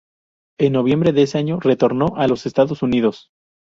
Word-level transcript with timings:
En 0.57 0.73
noviembre 0.73 1.11
de 1.13 1.21
ese 1.21 1.37
año 1.37 1.59
retornó 1.59 2.15
a 2.15 2.27
los 2.27 2.47
Estados 2.47 2.81
Unidos. 2.81 3.29